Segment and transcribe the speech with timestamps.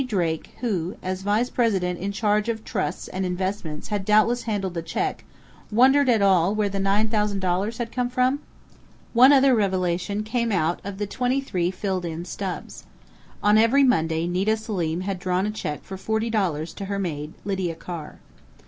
[0.07, 4.81] Drake, who as vice president in charge of trusts and investments had doubtless handled the
[4.81, 5.23] check,
[5.71, 8.39] wondered at all where the $9,000 had come from?
[9.13, 12.85] One other revelation came out of the twenty three filled in stubs.
[13.43, 17.75] On every Monday Nita Selim had drawn a check for $40 to her maid, Lydia
[17.75, 18.17] Carr.